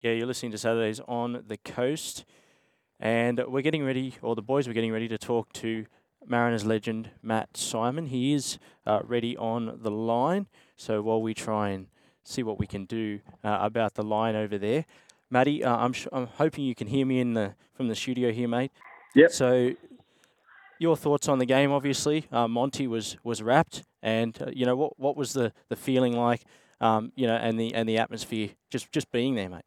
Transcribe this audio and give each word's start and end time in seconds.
Yeah, 0.00 0.12
you're 0.12 0.28
listening 0.28 0.52
to 0.52 0.58
Saturdays 0.58 1.00
on 1.08 1.42
the 1.48 1.56
Coast, 1.56 2.24
and 3.00 3.42
we're 3.48 3.62
getting 3.62 3.84
ready, 3.84 4.14
or 4.22 4.36
the 4.36 4.42
boys 4.42 4.68
were 4.68 4.72
getting 4.72 4.92
ready 4.92 5.08
to 5.08 5.18
talk 5.18 5.52
to 5.54 5.86
Mariners 6.24 6.64
legend 6.64 7.10
Matt 7.20 7.56
Simon. 7.56 8.06
He 8.06 8.32
is 8.32 8.60
uh, 8.86 9.00
ready 9.02 9.36
on 9.36 9.80
the 9.82 9.90
line, 9.90 10.46
so 10.76 11.02
while 11.02 11.20
we 11.20 11.34
try 11.34 11.70
and 11.70 11.88
see 12.22 12.44
what 12.44 12.60
we 12.60 12.66
can 12.68 12.84
do 12.84 13.18
uh, 13.42 13.58
about 13.60 13.94
the 13.94 14.04
line 14.04 14.36
over 14.36 14.56
there, 14.56 14.84
Matty, 15.30 15.64
uh, 15.64 15.76
I'm 15.76 15.92
sh- 15.92 16.06
I'm 16.12 16.28
hoping 16.28 16.62
you 16.62 16.76
can 16.76 16.86
hear 16.86 17.04
me 17.04 17.18
in 17.18 17.34
the 17.34 17.56
from 17.74 17.88
the 17.88 17.96
studio 17.96 18.30
here, 18.30 18.46
mate. 18.46 18.70
Yep. 19.16 19.32
So, 19.32 19.72
your 20.78 20.96
thoughts 20.96 21.26
on 21.26 21.40
the 21.40 21.46
game? 21.46 21.72
Obviously, 21.72 22.26
uh, 22.30 22.46
Monty 22.46 22.86
was 22.86 23.16
was 23.24 23.42
rapt, 23.42 23.82
and 24.00 24.40
uh, 24.40 24.50
you 24.52 24.64
know 24.64 24.76
what 24.76 24.96
what 24.96 25.16
was 25.16 25.32
the, 25.32 25.52
the 25.68 25.76
feeling 25.76 26.16
like, 26.16 26.42
um, 26.80 27.10
you 27.16 27.26
know, 27.26 27.34
and 27.34 27.58
the 27.58 27.74
and 27.74 27.88
the 27.88 27.98
atmosphere 27.98 28.50
just 28.70 28.92
just 28.92 29.10
being 29.10 29.34
there, 29.34 29.48
mate. 29.48 29.64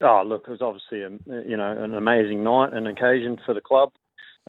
Oh, 0.00 0.22
look, 0.24 0.44
it 0.46 0.50
was 0.50 0.62
obviously 0.62 1.02
a, 1.02 1.42
you 1.48 1.56
know 1.56 1.70
an 1.70 1.94
amazing 1.94 2.42
night, 2.42 2.72
an 2.72 2.86
occasion 2.86 3.38
for 3.44 3.54
the 3.54 3.60
club. 3.60 3.92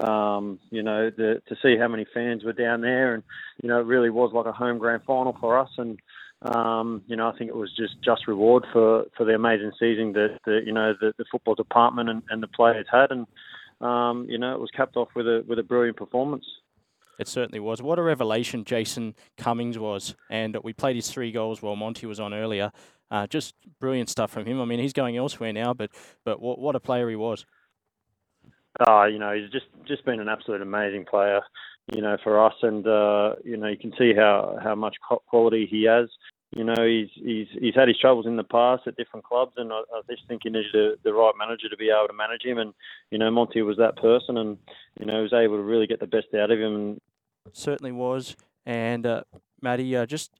Um, 0.00 0.58
you 0.70 0.82
know, 0.82 1.10
the, 1.10 1.40
to 1.48 1.56
see 1.62 1.76
how 1.78 1.88
many 1.88 2.04
fans 2.12 2.44
were 2.44 2.52
down 2.52 2.82
there, 2.82 3.14
and 3.14 3.22
you 3.62 3.68
know, 3.68 3.80
it 3.80 3.86
really 3.86 4.10
was 4.10 4.32
like 4.34 4.46
a 4.46 4.52
home 4.52 4.78
grand 4.78 5.02
final 5.06 5.36
for 5.40 5.58
us. 5.58 5.70
And 5.78 5.98
um, 6.42 7.02
you 7.06 7.16
know, 7.16 7.28
I 7.28 7.36
think 7.36 7.48
it 7.48 7.56
was 7.56 7.74
just 7.76 7.94
just 8.04 8.28
reward 8.28 8.66
for, 8.72 9.04
for 9.16 9.24
the 9.24 9.34
amazing 9.34 9.72
season 9.78 10.12
that, 10.12 10.38
that 10.44 10.62
you 10.66 10.72
know 10.72 10.92
the, 11.00 11.12
the 11.18 11.24
football 11.30 11.54
department 11.54 12.10
and, 12.10 12.22
and 12.30 12.42
the 12.42 12.48
players 12.48 12.86
had, 12.90 13.10
and 13.10 13.26
um, 13.80 14.26
you 14.28 14.38
know, 14.38 14.54
it 14.54 14.60
was 14.60 14.70
capped 14.76 14.96
off 14.96 15.08
with 15.16 15.26
a 15.26 15.44
with 15.48 15.58
a 15.58 15.62
brilliant 15.62 15.96
performance. 15.96 16.44
It 17.18 17.28
certainly 17.28 17.60
was. 17.60 17.82
What 17.82 17.98
a 17.98 18.02
revelation 18.02 18.64
Jason 18.64 19.14
Cummings 19.36 19.78
was, 19.78 20.14
and 20.30 20.56
we 20.62 20.72
played 20.72 20.96
his 20.96 21.10
three 21.10 21.32
goals 21.32 21.62
while 21.62 21.76
Monty 21.76 22.06
was 22.06 22.20
on 22.20 22.32
earlier. 22.32 22.70
Uh, 23.10 23.26
just 23.26 23.54
brilliant 23.80 24.08
stuff 24.08 24.30
from 24.30 24.46
him. 24.46 24.60
I 24.60 24.64
mean, 24.64 24.78
he's 24.78 24.92
going 24.92 25.16
elsewhere 25.16 25.52
now, 25.52 25.74
but 25.74 25.90
but 26.24 26.40
what, 26.40 26.58
what 26.58 26.76
a 26.76 26.80
player 26.80 27.08
he 27.08 27.16
was. 27.16 27.44
Uh, 28.86 29.04
you 29.06 29.18
know, 29.18 29.34
he's 29.34 29.50
just 29.50 29.66
just 29.86 30.04
been 30.04 30.20
an 30.20 30.28
absolute 30.28 30.62
amazing 30.62 31.06
player, 31.06 31.40
you 31.92 32.02
know, 32.02 32.16
for 32.22 32.44
us, 32.44 32.54
and 32.62 32.86
uh, 32.86 33.34
you 33.44 33.56
know, 33.56 33.66
you 33.66 33.78
can 33.78 33.92
see 33.98 34.12
how 34.14 34.58
how 34.62 34.74
much 34.74 34.96
quality 35.26 35.66
he 35.68 35.84
has. 35.84 36.08
You 36.54 36.64
know, 36.64 36.86
he's 36.86 37.08
he's 37.14 37.46
he's 37.60 37.74
had 37.74 37.88
his 37.88 37.98
troubles 37.98 38.26
in 38.26 38.36
the 38.36 38.44
past 38.44 38.86
at 38.86 38.96
different 38.96 39.24
clubs, 39.24 39.52
and 39.56 39.72
I, 39.72 39.80
I 39.92 40.00
just 40.08 40.26
think 40.28 40.42
he 40.44 40.50
needed 40.50 40.98
the 41.02 41.12
right 41.12 41.34
manager 41.38 41.68
to 41.68 41.76
be 41.76 41.90
able 41.90 42.08
to 42.08 42.14
manage 42.14 42.44
him. 42.44 42.58
And 42.58 42.72
you 43.10 43.18
know, 43.18 43.30
Monty 43.30 43.62
was 43.62 43.76
that 43.78 43.96
person, 43.96 44.38
and 44.38 44.56
you 45.00 45.06
know, 45.06 45.22
was 45.22 45.32
able 45.32 45.56
to 45.56 45.62
really 45.62 45.86
get 45.86 46.00
the 46.00 46.06
best 46.06 46.28
out 46.34 46.50
of 46.50 46.58
him. 46.58 46.74
And 46.74 47.00
certainly 47.52 47.92
was. 47.92 48.36
And 48.66 49.06
uh, 49.06 49.22
Matty, 49.62 49.96
uh, 49.96 50.06
just 50.06 50.32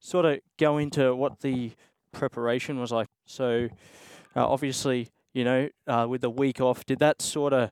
sort 0.00 0.24
of 0.24 0.40
go 0.58 0.78
into 0.78 1.14
what 1.14 1.40
the 1.40 1.72
preparation 2.12 2.78
was 2.78 2.92
like. 2.92 3.08
So, 3.26 3.68
uh, 4.36 4.46
obviously, 4.46 5.10
you 5.32 5.44
know, 5.44 5.68
uh, 5.86 6.06
with 6.08 6.20
the 6.20 6.30
week 6.30 6.60
off, 6.60 6.84
did 6.86 6.98
that 7.00 7.20
sort 7.20 7.52
of 7.52 7.70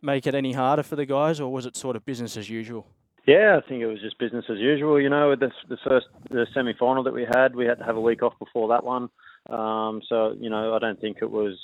make 0.00 0.26
it 0.26 0.34
any 0.34 0.52
harder 0.52 0.82
for 0.82 0.96
the 0.96 1.06
guys, 1.06 1.40
or 1.40 1.52
was 1.52 1.66
it 1.66 1.76
sort 1.76 1.96
of 1.96 2.04
business 2.04 2.36
as 2.36 2.50
usual? 2.50 2.86
Yeah, 3.26 3.60
I 3.62 3.68
think 3.68 3.82
it 3.82 3.86
was 3.86 4.00
just 4.00 4.18
business 4.18 4.44
as 4.50 4.58
usual. 4.58 5.00
You 5.00 5.08
know, 5.08 5.30
with 5.30 5.40
the, 5.40 5.50
the 5.68 5.78
first 5.86 6.06
the 6.30 6.46
semi 6.52 6.74
final 6.78 7.04
that 7.04 7.14
we 7.14 7.24
had, 7.34 7.54
we 7.54 7.66
had 7.66 7.78
to 7.78 7.84
have 7.84 7.96
a 7.96 8.00
week 8.00 8.22
off 8.22 8.34
before 8.38 8.68
that 8.68 8.84
one. 8.84 9.08
Um, 9.48 10.02
so 10.08 10.34
you 10.38 10.50
know, 10.50 10.74
I 10.74 10.78
don't 10.80 11.00
think 11.00 11.18
it 11.22 11.30
was 11.30 11.56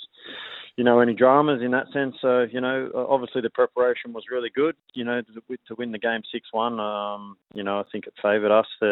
you 0.78 0.84
know 0.86 1.00
any 1.00 1.14
dramas 1.22 1.60
in 1.62 1.72
that 1.72 1.92
sense. 1.92 2.14
So 2.22 2.46
you 2.54 2.60
know, 2.64 2.78
obviously 3.14 3.42
the 3.42 3.50
preparation 3.60 4.14
was 4.16 4.30
really 4.34 4.52
good. 4.62 4.76
You 4.94 5.04
know, 5.04 5.20
to, 5.20 5.56
to 5.68 5.74
win 5.78 5.92
the 5.92 6.04
game 6.08 6.22
six 6.32 6.48
one. 6.52 6.76
Um, 6.80 7.36
you 7.52 7.64
know, 7.66 7.76
I 7.80 7.84
think 7.90 8.06
it 8.06 8.14
favoured 8.22 8.54
us. 8.60 8.68
to, 8.80 8.90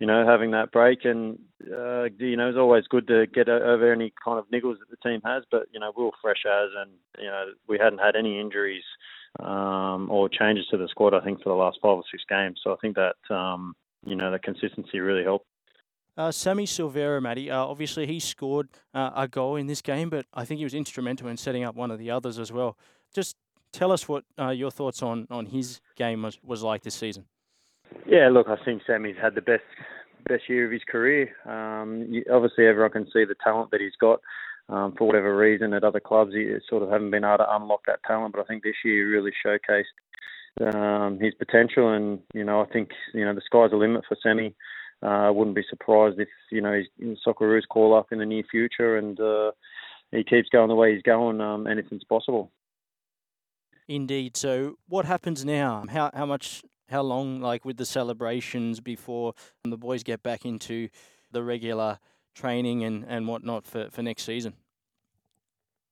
you 0.00 0.06
know, 0.08 0.26
having 0.26 0.50
that 0.50 0.72
break. 0.72 1.04
And, 1.04 1.38
uh, 1.72 2.04
you 2.18 2.36
know, 2.36 2.48
it's 2.48 2.58
always 2.58 2.84
good 2.88 3.06
to 3.06 3.26
get 3.26 3.48
over 3.48 3.92
any 3.92 4.12
kind 4.24 4.38
of 4.38 4.50
niggles 4.50 4.78
that 4.80 4.90
the 4.90 5.08
team 5.08 5.20
has. 5.24 5.44
But, 5.50 5.68
you 5.72 5.80
know, 5.80 5.92
we 5.96 6.04
were 6.04 6.10
fresh 6.20 6.44
as, 6.46 6.70
and, 6.80 6.90
you 7.18 7.30
know, 7.30 7.44
we 7.68 7.78
hadn't 7.78 8.00
had 8.00 8.16
any 8.16 8.40
injuries 8.40 8.82
um, 9.38 10.10
or 10.10 10.28
changes 10.28 10.66
to 10.70 10.76
the 10.76 10.88
squad, 10.88 11.14
I 11.14 11.22
think, 11.24 11.42
for 11.42 11.50
the 11.50 11.54
last 11.54 11.78
five 11.80 11.96
or 11.96 12.02
six 12.10 12.24
games. 12.28 12.60
So 12.62 12.72
I 12.72 12.76
think 12.82 12.96
that, 12.96 13.34
um, 13.34 13.74
you 14.04 14.16
know, 14.16 14.32
the 14.32 14.38
consistency 14.38 14.98
really 14.98 15.22
helped. 15.22 15.46
Uh, 16.16 16.30
Sammy 16.30 16.64
Silvera, 16.64 17.20
Matty, 17.20 17.50
uh, 17.50 17.58
obviously 17.58 18.06
he 18.06 18.20
scored 18.20 18.68
uh, 18.94 19.10
a 19.16 19.26
goal 19.26 19.56
in 19.56 19.66
this 19.66 19.82
game, 19.82 20.10
but 20.10 20.26
I 20.32 20.44
think 20.44 20.58
he 20.58 20.64
was 20.64 20.74
instrumental 20.74 21.28
in 21.28 21.36
setting 21.36 21.64
up 21.64 21.74
one 21.74 21.90
of 21.90 21.98
the 21.98 22.10
others 22.10 22.38
as 22.38 22.52
well. 22.52 22.76
Just 23.12 23.36
tell 23.72 23.90
us 23.90 24.08
what 24.08 24.24
uh, 24.38 24.50
your 24.50 24.70
thoughts 24.70 25.02
on, 25.02 25.26
on 25.30 25.46
his 25.46 25.80
game 25.96 26.22
was, 26.22 26.38
was 26.42 26.62
like 26.62 26.82
this 26.82 26.94
season. 26.94 27.24
Yeah, 28.06 28.28
look, 28.28 28.48
I 28.48 28.56
think 28.64 28.82
Sammy's 28.86 29.16
had 29.20 29.34
the 29.34 29.42
best 29.42 29.64
best 30.28 30.48
year 30.48 30.64
of 30.64 30.72
his 30.72 30.82
career. 30.88 31.30
Um, 31.44 32.06
you, 32.08 32.24
obviously, 32.32 32.66
everyone 32.66 32.92
can 32.92 33.04
see 33.12 33.24
the 33.24 33.34
talent 33.42 33.70
that 33.70 33.80
he's 33.80 33.96
got. 34.00 34.20
Um, 34.70 34.94
for 34.96 35.06
whatever 35.06 35.36
reason, 35.36 35.74
at 35.74 35.84
other 35.84 36.00
clubs, 36.00 36.32
he 36.32 36.50
sort 36.70 36.82
of 36.82 36.88
haven't 36.88 37.10
been 37.10 37.24
able 37.24 37.38
to 37.38 37.54
unlock 37.54 37.84
that 37.86 38.02
talent. 38.06 38.34
But 38.34 38.40
I 38.40 38.44
think 38.44 38.62
this 38.62 38.76
year 38.82 38.94
he 38.94 39.02
really 39.02 39.32
showcased 39.44 39.84
um, 40.74 41.18
his 41.20 41.34
potential, 41.34 41.92
and 41.92 42.20
you 42.32 42.44
know, 42.44 42.62
I 42.62 42.66
think 42.66 42.90
you 43.12 43.24
know 43.24 43.34
the 43.34 43.42
sky's 43.44 43.70
the 43.70 43.76
limit 43.76 44.04
for 44.08 44.16
Sammy. 44.22 44.54
Uh, 45.02 45.06
I 45.06 45.30
wouldn't 45.30 45.56
be 45.56 45.64
surprised 45.68 46.18
if 46.18 46.28
you 46.50 46.60
know 46.60 46.72
he's 46.72 46.86
in 46.98 47.16
Socceroos 47.26 47.68
call 47.68 47.94
up 47.94 48.12
in 48.12 48.18
the 48.18 48.26
near 48.26 48.44
future, 48.50 48.96
and 48.96 49.18
uh, 49.20 49.52
he 50.10 50.24
keeps 50.24 50.48
going 50.48 50.68
the 50.68 50.74
way 50.74 50.94
he's 50.94 51.02
going. 51.02 51.40
Um, 51.40 51.66
anything's 51.66 52.04
possible. 52.04 52.50
Indeed. 53.86 54.36
So, 54.36 54.76
what 54.88 55.04
happens 55.04 55.44
now? 55.44 55.84
How 55.90 56.10
how 56.14 56.26
much 56.26 56.62
how 56.88 57.02
long, 57.02 57.40
like 57.40 57.64
with 57.64 57.76
the 57.76 57.86
celebrations 57.86 58.80
before 58.80 59.34
the 59.64 59.76
boys 59.76 60.02
get 60.02 60.22
back 60.22 60.44
into 60.44 60.88
the 61.32 61.42
regular 61.42 61.98
training 62.34 62.84
and, 62.84 63.04
and 63.08 63.26
whatnot 63.26 63.66
for, 63.66 63.90
for 63.90 64.02
next 64.02 64.24
season? 64.24 64.54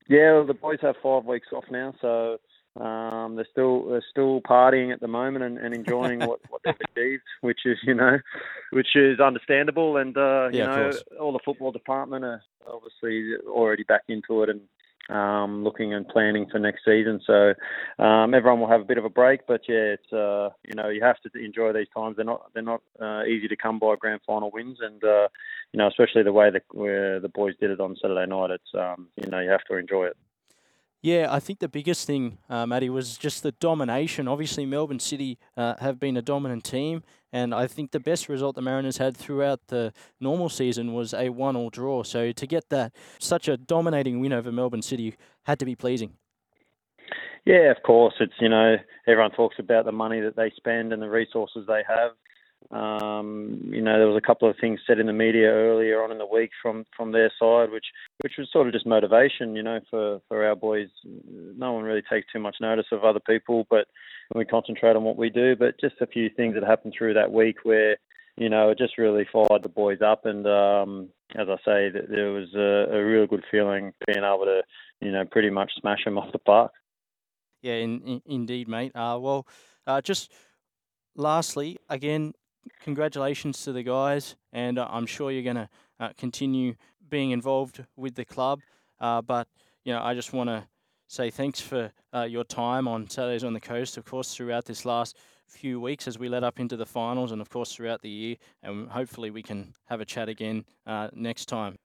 Yeah, 0.09 0.35
well, 0.35 0.47
the 0.47 0.55
boys 0.55 0.79
have 0.83 0.97
five 1.03 1.25
weeks 1.25 1.49
off 1.53 1.65
now, 1.71 1.95
so 2.01 2.39
um, 2.81 3.37
they're 3.37 3.47
still 3.51 3.89
they're 3.89 4.05
still 4.11 4.41
partying 4.41 4.93
at 4.93 5.01
the 5.01 5.09
moment 5.09 5.45
and, 5.45 5.59
and 5.59 5.75
enjoying 5.75 6.21
what, 6.27 6.41
what 6.49 6.63
they've 6.65 6.75
achieved, 6.97 7.23
which 7.43 7.61
is 7.65 7.79
you 7.83 7.95
know, 7.95 8.19
which 8.71 8.97
is 8.97 9.21
understandable. 9.21 9.99
And 9.99 10.17
uh, 10.17 10.49
you 10.51 10.59
yeah, 10.59 10.67
know, 10.67 10.93
all 11.21 11.33
the 11.33 11.41
football 11.45 11.73
department 11.73 12.25
are 12.25 12.43
obviously 12.67 13.35
already 13.47 13.83
back 13.85 14.03
into 14.09 14.43
it 14.43 14.49
and 14.49 14.61
um, 15.11 15.65
looking 15.65 15.93
and 15.93 16.09
planning 16.09 16.47
for 16.51 16.59
next 16.59 16.85
season. 16.85 17.21
So 17.27 17.55
um, 18.03 18.35
everyone 18.35 18.61
will 18.61 18.69
have 18.69 18.81
a 18.81 18.85
bit 18.85 18.99
of 18.99 19.05
a 19.05 19.11
break, 19.11 19.47
but 19.47 19.63
yeah, 19.69 19.95
it's 19.97 20.13
uh, 20.13 20.51
you 20.67 20.75
know 20.75 20.89
you 20.89 21.03
have 21.03 21.17
to 21.21 21.39
enjoy 21.39 21.73
these 21.73 21.89
times. 21.95 22.17
They're 22.17 22.25
not 22.25 22.51
they're 22.55 22.63
not 22.63 22.83
uh, 23.01 23.25
easy 23.25 23.49
to 23.49 23.57
come 23.57 23.79
by 23.79 23.97
grand 23.99 24.21
final 24.27 24.51
wins, 24.51 24.79
and 24.81 25.03
uh, 25.05 25.29
you 25.73 25.79
know 25.79 25.89
especially 25.89 26.23
the 26.23 26.33
way 26.33 26.51
that 26.51 26.63
where 26.71 27.21
the 27.21 27.29
boys 27.29 27.55
did 27.61 27.71
it 27.71 27.81
on 27.81 27.97
Saturday 28.01 28.27
night. 28.27 28.51
It's 28.51 28.75
um, 28.75 29.09
you 29.23 29.31
know 29.31 29.41
you 29.41 29.51
have 29.51 29.65
to 29.69 29.77
enjoy 29.77 30.07
it. 30.07 30.17
Yeah, 31.03 31.27
I 31.31 31.41
think 31.41 31.59
the 31.59 31.69
biggest 31.69 32.07
thing, 32.07 32.39
uh, 32.49 32.65
Matty, 32.65 32.89
was 32.89 33.19
just 33.19 33.43
the 33.43 33.51
domination. 33.51 34.29
Obviously, 34.29 34.65
Melbourne 34.65 35.01
City 35.01 35.37
uh, 35.57 35.75
have 35.81 35.99
been 35.99 36.17
a 36.17 36.23
dominant 36.23 36.63
team, 36.63 37.03
and 37.33 37.53
I 37.53 37.67
think 37.67 37.91
the 37.91 37.99
best 37.99 38.29
result 38.29 38.55
the 38.55 38.63
Mariners 38.63 38.99
had 38.99 39.17
throughout 39.17 39.67
the 39.67 39.93
normal 40.21 40.49
season 40.49 40.95
was 40.95 41.13
a 41.13 41.31
one-all 41.31 41.71
draw. 41.71 42.05
So 42.05 42.31
to 42.31 42.47
get 42.47 42.69
that 42.69 42.95
such 43.19 43.49
a 43.49 43.57
dominating 43.57 44.21
win 44.21 44.33
over 44.33 44.53
Melbourne 44.53 44.83
City 44.83 45.17
had 45.43 45.59
to 45.59 45.65
be 45.65 45.75
pleasing. 45.75 46.13
Yeah, 47.45 47.73
of 47.73 47.83
course. 47.83 48.15
It's 48.21 48.35
you 48.39 48.49
know 48.49 48.77
everyone 49.09 49.33
talks 49.33 49.57
about 49.59 49.85
the 49.85 49.93
money 49.93 50.21
that 50.21 50.37
they 50.37 50.53
spend 50.57 50.93
and 50.93 51.03
the 51.03 51.11
resources 51.11 51.67
they 51.67 51.83
have. 51.89 52.13
Um, 52.71 53.61
you 53.65 53.83
know, 53.83 53.99
there 53.99 54.09
was 54.09 54.17
a 54.17 54.27
couple 54.27 54.49
of 54.49 54.57
things 54.61 54.81
said 54.87 54.99
in 54.99 55.07
the 55.07 55.13
media 55.13 55.49
earlier 55.49 56.03
on 56.03 56.13
in 56.13 56.19
the 56.19 56.27
week 56.27 56.51
from 56.61 56.85
from 56.97 57.13
their 57.13 57.31
side, 57.39 57.71
which 57.71 57.87
which 58.23 58.35
was 58.39 58.49
sort 58.53 58.67
of 58.67 58.73
just 58.73 58.87
motivation. 58.87 59.57
You 59.57 59.63
know, 59.63 59.81
for 59.91 60.21
for 60.29 60.45
our 60.45 60.57
boys, 60.57 60.89
no 61.05 61.73
one 61.73 61.85
really 61.85 62.03
takes 62.03 62.33
too 62.33 62.39
much 62.39 62.57
notice 62.61 62.87
of 62.93 63.05
other 63.05 63.21
people, 63.21 63.67
but 63.69 63.87
we 64.35 64.45
concentrate 64.45 64.97
on 64.97 65.05
what 65.05 65.17
we 65.17 65.31
do. 65.31 65.57
But 65.57 65.81
just 65.81 66.01
a 66.01 66.07
few 66.07 66.31
things 66.31 66.55
that 66.55 66.63
happened 66.63 66.95
through 66.97 67.15
that 67.15 67.33
week 67.33 67.59
where 67.65 67.97
you 68.37 68.49
know 68.49 68.71
it 68.71 68.79
just 68.79 68.99
really 68.99 69.27
fired 69.33 69.63
the 69.63 69.69
boys 69.69 70.01
up, 70.01 70.25
and 70.25 70.47
um, 70.47 71.09
as 71.35 71.49
I 71.49 71.57
say, 71.65 71.91
there 71.91 72.33
was 72.33 72.55
a, 72.55 72.95
a 72.97 73.05
real 73.05 73.27
good 73.27 73.45
feeling 73.51 73.93
being 74.07 74.25
able 74.25 74.45
to 74.45 74.63
you 75.01 75.13
know 75.13 75.25
pretty 75.25 75.51
much 75.51 75.73
smash 75.81 76.05
them 76.05 76.19
off 76.19 76.33
the 76.33 76.39
park. 76.39 76.73
Yeah, 77.63 77.75
in, 77.75 78.01
in, 78.03 78.23
indeed, 78.27 78.69
mate. 78.69 78.93
Uh, 78.95 79.19
well, 79.21 79.47
uh, 79.87 80.01
just 80.01 80.33
lastly, 81.15 81.79
again, 81.89 82.35
congratulations 82.81 83.63
to 83.65 83.73
the 83.73 83.83
guys, 83.83 84.37
and 84.53 84.79
uh, 84.79 84.89
I'm 84.91 85.07
sure 85.07 85.31
you're 85.31 85.43
going 85.43 85.57
to 85.57 85.69
uh, 86.01 86.11
continue 86.17 86.75
being 87.09 87.31
involved 87.31 87.85
with 87.97 88.15
the 88.15 88.25
club. 88.25 88.61
Uh, 89.01 89.23
but 89.23 89.49
you 89.85 89.93
know, 89.93 90.03
I 90.03 90.15
just 90.15 90.33
want 90.33 90.49
to 90.49 90.65
say 91.09 91.31
thanks 91.31 91.61
for 91.61 91.93
uh, 92.15 92.23
your 92.23 92.45
time 92.45 92.89
on 92.89 93.09
Saturdays 93.09 93.45
on 93.45 93.53
the 93.53 93.61
Coast, 93.61 93.97
of 93.97 94.05
course, 94.05 94.35
throughout 94.35 94.65
this 94.65 94.85
last 94.85 95.17
few 95.47 95.79
weeks 95.81 96.09
as 96.09 96.19
we 96.19 96.29
led 96.29 96.45
up 96.45 96.59
into 96.59 96.77
the 96.77 96.87
finals, 96.87 97.33
and 97.33 97.41
of 97.41 97.51
course 97.51 97.75
throughout 97.75 98.01
the 98.03 98.09
year. 98.09 98.37
And 98.63 98.89
hopefully 98.89 99.31
we 99.31 99.43
can 99.43 99.75
have 99.87 100.01
a 100.01 100.05
chat 100.05 100.29
again 100.29 100.65
uh, 100.87 101.09
next 101.13 101.47
time. 101.47 101.77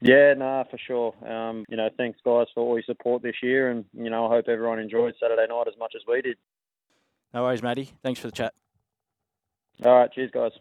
Yeah, 0.00 0.34
nah, 0.34 0.62
for 0.64 0.78
sure. 0.78 1.12
Um, 1.28 1.64
you 1.68 1.76
know, 1.76 1.88
thanks 1.96 2.20
guys 2.24 2.46
for 2.54 2.60
all 2.60 2.74
your 2.74 2.84
support 2.84 3.22
this 3.22 3.34
year, 3.42 3.70
and 3.70 3.84
you 3.92 4.10
know, 4.10 4.26
I 4.26 4.28
hope 4.28 4.48
everyone 4.48 4.78
enjoyed 4.78 5.14
Saturday 5.20 5.46
night 5.48 5.64
as 5.66 5.74
much 5.78 5.94
as 5.96 6.02
we 6.06 6.22
did. 6.22 6.36
No 7.34 7.42
worries, 7.42 7.62
Matty. 7.62 7.92
Thanks 8.02 8.20
for 8.20 8.28
the 8.28 8.32
chat. 8.32 8.54
All 9.84 9.94
right, 9.98 10.12
cheers, 10.12 10.30
guys. 10.32 10.52